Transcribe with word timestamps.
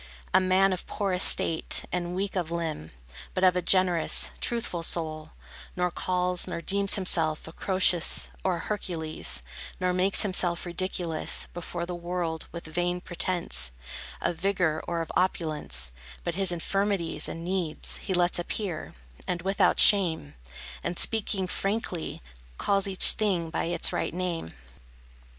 A 0.33 0.39
man 0.39 0.73
of 0.73 0.87
poor 0.87 1.13
estate, 1.13 1.83
and 1.91 2.15
weak 2.15 2.35
of 2.35 2.49
limb, 2.49 2.89
But 3.35 3.43
of 3.43 3.55
a 3.55 3.61
generous, 3.61 4.31
truthful 4.41 4.81
soul, 4.81 5.29
Nor 5.75 5.91
calls, 5.91 6.47
nor 6.47 6.59
deems 6.59 6.95
himself 6.95 7.47
A 7.47 7.51
Croesus, 7.51 8.27
or 8.43 8.55
a 8.55 8.59
Hercules, 8.61 9.43
Nor 9.79 9.93
makes 9.93 10.23
himself 10.23 10.65
ridiculous 10.65 11.47
Before 11.53 11.85
the 11.85 11.93
world 11.93 12.47
with 12.51 12.65
vain 12.65 12.99
pretence 12.99 13.69
Of 14.21 14.37
vigor 14.37 14.81
or 14.87 15.01
of 15.01 15.11
opulence; 15.15 15.91
But 16.23 16.33
his 16.33 16.51
infirmities 16.51 17.29
and 17.29 17.45
needs 17.45 17.97
He 17.97 18.15
lets 18.15 18.39
appear, 18.39 18.95
and 19.27 19.43
without 19.43 19.79
shame, 19.79 20.33
And 20.83 20.97
speaking 20.97 21.45
frankly, 21.45 22.23
calls 22.57 22.87
each 22.87 23.11
thing 23.11 23.51
By 23.51 23.65
its 23.65 23.93
right 23.93 24.15
name. 24.15 24.55